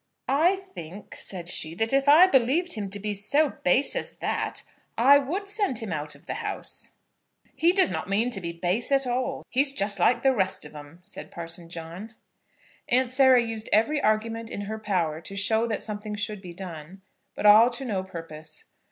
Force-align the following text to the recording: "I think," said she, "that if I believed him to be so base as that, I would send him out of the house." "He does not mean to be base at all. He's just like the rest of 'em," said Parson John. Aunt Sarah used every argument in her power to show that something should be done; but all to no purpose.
"I 0.27 0.55
think," 0.55 1.13
said 1.13 1.47
she, 1.47 1.75
"that 1.75 1.93
if 1.93 2.09
I 2.09 2.25
believed 2.25 2.73
him 2.73 2.89
to 2.89 2.97
be 2.99 3.13
so 3.13 3.49
base 3.63 3.95
as 3.95 4.17
that, 4.17 4.63
I 4.97 5.19
would 5.19 5.47
send 5.47 5.77
him 5.77 5.93
out 5.93 6.15
of 6.15 6.25
the 6.25 6.33
house." 6.41 6.93
"He 7.55 7.71
does 7.71 7.91
not 7.91 8.09
mean 8.09 8.31
to 8.31 8.41
be 8.41 8.51
base 8.51 8.91
at 8.91 9.05
all. 9.05 9.45
He's 9.47 9.71
just 9.71 9.99
like 9.99 10.23
the 10.23 10.33
rest 10.33 10.65
of 10.65 10.75
'em," 10.75 11.01
said 11.03 11.29
Parson 11.29 11.69
John. 11.69 12.15
Aunt 12.89 13.11
Sarah 13.11 13.43
used 13.43 13.69
every 13.71 14.01
argument 14.01 14.49
in 14.49 14.61
her 14.61 14.79
power 14.79 15.21
to 15.21 15.35
show 15.35 15.67
that 15.67 15.83
something 15.83 16.15
should 16.15 16.41
be 16.41 16.51
done; 16.51 17.03
but 17.35 17.45
all 17.45 17.69
to 17.69 17.85
no 17.85 18.01
purpose. 18.01 18.65